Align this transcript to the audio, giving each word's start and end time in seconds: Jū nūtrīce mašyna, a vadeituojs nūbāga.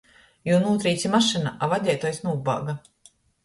Jū 0.49 0.55
nūtrīce 0.63 1.11
mašyna, 1.17 1.53
a 1.67 1.71
vadeituojs 1.77 2.23
nūbāga. 2.27 2.79